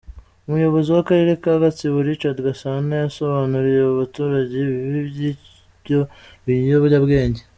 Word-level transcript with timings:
Umuyobozi 0.47 0.89
w’Akarere 0.95 1.33
ka 1.43 1.53
Gatsibo, 1.63 1.97
Richard 2.09 2.37
Gasana, 2.47 2.93
yasobanuriye 2.97 3.79
abo 3.83 3.93
baturage 4.01 4.53
ibibi 4.63 4.99
by’ibyo 5.11 5.99
biyobyabwenge. 6.45 7.41